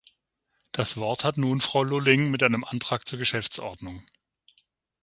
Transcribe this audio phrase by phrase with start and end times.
[0.71, 4.03] Das Wort hat nun Frau Lulling mit einem Antrag zur Geschäftsordnung.